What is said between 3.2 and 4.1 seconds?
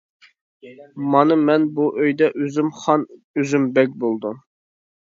ئۆزۈم بەگ